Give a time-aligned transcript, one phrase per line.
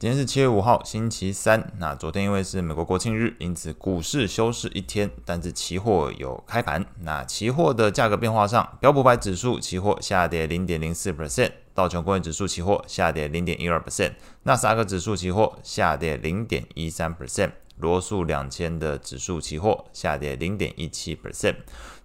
[0.00, 1.72] 今天是七月五号，星期三。
[1.78, 6.86] 那昨天因为是美国国庆日，因此股市休市一天，但是期货有开盘。
[7.00, 14.12] 那期货的价格变化上，标普百指数期货下跌零点零四 percent，道琼工业指数期货下跌零点一二 percent，
[14.44, 17.50] 纳斯达克指数期货下跌零点一三 percent。
[17.80, 21.56] 罗素两千的指数期货下跌零点一七 percent，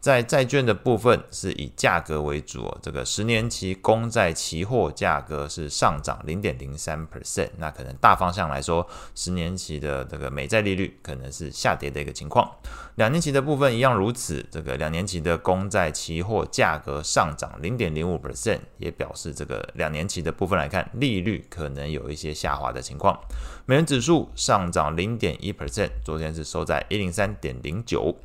[0.00, 12.50] 在债券的部分是以价格为主，这个十年期公债期货价格是上涨零点零三 percent，那可能大方向来说，十年期的这个美债利率可能是下跌的一个情况。
[12.96, 23.18] 两年期的部分一样如此，这个两年期的公债期货价格上涨零点零五 percent，也表示这个两年期的部分来看，利率可能有一些下滑的情况。
[23.64, 28.16] 美元指数上涨零点一 percent，昨天是收在一零三点零九。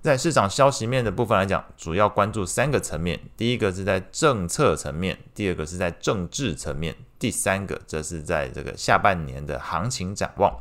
[0.00, 10.52] 在市场消息面的部分来讲，主要关注三个层面：第一个是在政策层面，第二个是在政治层面，第三个则是在这个下半年的行情展望。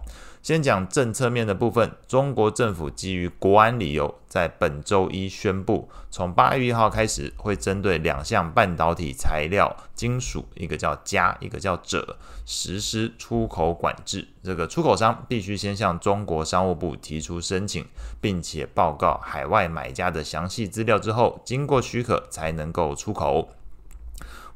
[0.44, 12.06] 先讲政策面的部分，中国政府基于国安理由，在本周一宣布，从八月一号开始，会针对两项半导体材料金属，一个叫镓，一个叫鍺，
[12.46, 14.28] 实施出口管制。
[14.44, 17.84] 这个出口商必须先向中国商务部提出申请，
[18.20, 23.50] 并且报告海外买家的详细资料之后，经过许可才能够出口。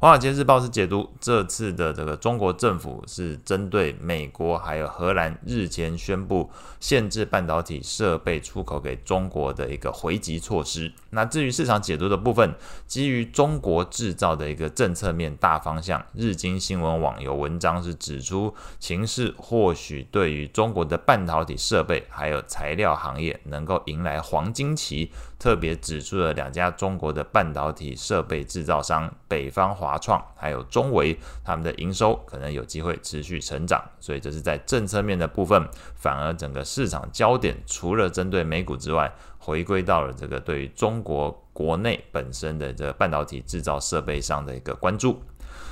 [0.06, 6.47] 华尔街日报是解读这次的这个中国政府是针对美国还有荷兰日前宣布
[6.80, 10.94] 限制半导体设备出口给中国的一个回击措施。
[11.09, 12.53] 那至于市场解读的部分，
[12.86, 25.12] 基于中国制造的一个政策面大方向，日经新闻网有文章是指出，情势或许对于中国的半导体设备还有材料行业能够迎来黄金期。
[25.38, 35.61] 特别指出了两家中国的半导体设备制造商北方华创还有中维，他们的营收可能有机会持续成长，所以这是在政策面的部分，
[35.95, 45.22] 反而整个市场焦点除了针对美股之外，回归到了这个对于中国国内本身的这个半导体制造设备上的一个关注。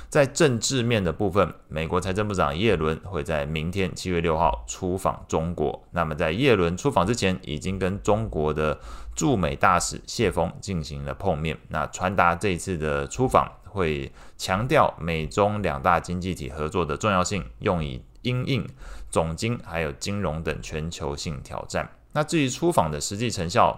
[0.08, 5.84] 在政治面的部分，美国财政部长耶伦会在明天七月六号出访中国。
[5.90, 8.78] 那么在耶伦出访之前，已经跟中国的
[9.16, 11.58] 驻美大使谢锋进行了碰面。
[11.68, 18.64] 那传达这次的出访会强调美中两大经济体合作的重要性，用以因应
[19.10, 21.90] 总经还有金融等全球性挑战。
[22.12, 23.76] 那至于出访的实际成效，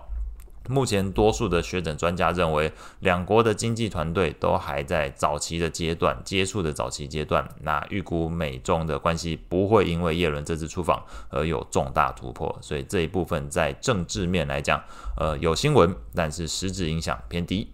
[0.68, 7.48] 目前，多数的学者专家认为，两国的经济团队都还在早期的阶段，接触的早期阶段。
[7.62, 14.82] 那预估美中的关系不会因为耶伦这次出访而有重大突破，所以这一部分在政治面来讲，
[15.16, 17.70] 呃，有新闻，但是实质影响偏低。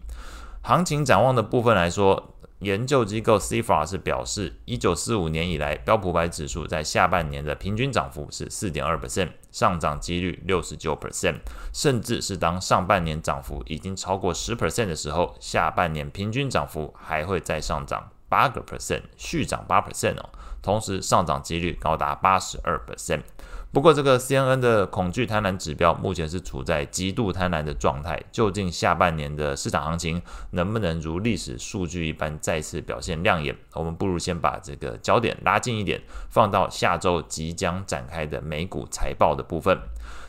[0.63, 2.32] 行情展望的部分来说。
[2.63, 11.41] 研究机构 CFA 是表示，一九四五年以来，标普百指数在下半年的平均涨幅是四点二 percent，上涨几率六十九 percent，
[11.75, 20.31] 甚至是当上半年涨幅已经超过十 percent 的时候，下半年平均涨幅还会再上涨八个 percent，续涨八 percent 哦，
[20.63, 23.23] 同时上涨几率高达八十二 percent。
[23.73, 28.23] 不过，这个 CNN 的恐惧贪婪指标目前是处在极度贪婪的状态。
[28.31, 33.57] 究竟下半年的市场行情能不能如历史数据一般再次表现亮眼？
[33.73, 39.79] 我们不如先把这个焦点拉近一点，放到下周即将展开的美股财报的部分。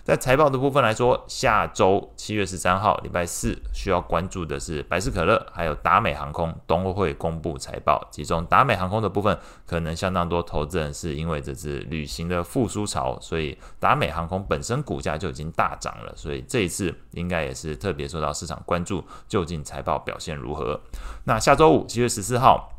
[0.03, 8.05] 在财报的部分来说，下周七月十三号礼拜四需要关注的是百事可乐还有达美航空都会公布财报。
[8.11, 16.13] 其中达美航空的部分，可能相当多投资人是因为这次旅行的复苏潮，所以达美航空本身股价就已经大涨了。
[16.17, 20.81] 所以这一次应该也是特别受到市场关注，究竟财报表现如何？
[21.23, 22.72] 那下周五七月十四号。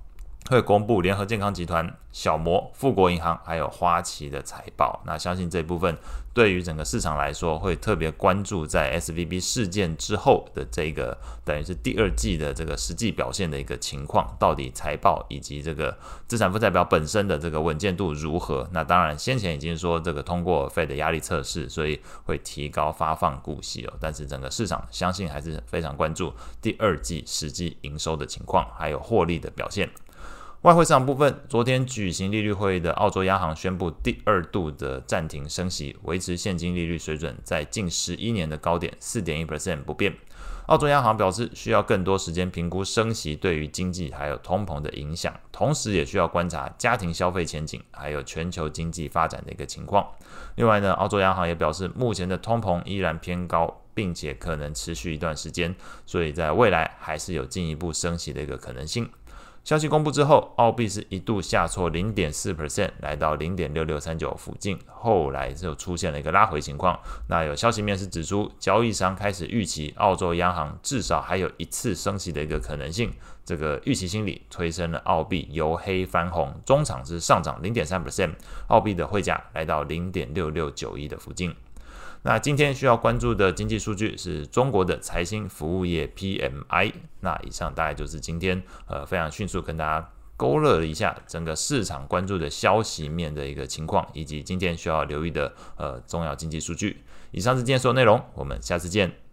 [0.51, 5.03] 会公布联合健康集团、小摩、富国银行还有花旗的财报。
[5.07, 5.97] 那相信这部分
[6.35, 11.17] 对于整个市场来说，会特别关注在 SVB 事件之后的这个
[11.47, 15.97] 等于是第二季的这个实际表现的一个情况，到底财报以及这个
[16.29, 18.69] 资产负债表本身的这个稳健度如何？
[18.71, 23.93] 那当然，先前已经说这个通过费的压力测试，所以会提高发放股息哦。
[23.99, 29.89] 但是整个市场相信还是非常关注第二季实际营收的情况，还有获利的表现。
[30.65, 40.17] 外汇市场部分，昨天举行利率会议的澳洲央行宣布第二度的暂停升息，维持现金利率水准在近十一年的高点四点一 percent 不变。
[40.69, 50.09] 澳洲央行表示，需要更多时间评估升息对于经济还有通膨的影响，同时也需要观察家庭消费前景还有全球经济发展的一个情况。
[50.55, 55.75] 另外呢，澳洲央行也表示，目前的通膨依然偏高，并且可能持续一段时间，
[56.07, 59.07] 所以在未来还是有进一步升息的一个可能性。
[59.65, 67.01] 消息公布之后，澳币是一度下挫零点四 percent，来到零点六六三九附近，后来就出现了一个拉回情况。
[67.31, 73.11] 那有消息面是指出，交易商开始预期澳洲央行至少还有一次升息的一个可能性。
[73.43, 78.35] 这个预期心理推升了澳币由黑翻红，中场是上涨零点三 percent，
[78.69, 81.55] 澳币的汇价来到零点六六九一的附近。
[82.27, 86.91] 那今天需要关注的经济数据是中国的财新服务业 PMI。
[87.21, 97.03] 那以上大概就是今天呃非常迅速跟大家勾勒了一下整个市场关注的消息面的一个情况，以及今天需要留意的呃重要经济数据。
[97.31, 99.24] 以上是今天所有内容，我们下次见。